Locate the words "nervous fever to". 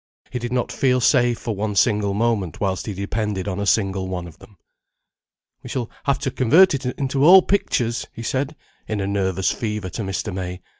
9.05-10.01